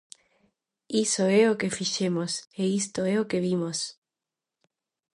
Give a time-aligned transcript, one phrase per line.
[1.03, 3.77] Iso é o que fixemos, e isto é o que vimos.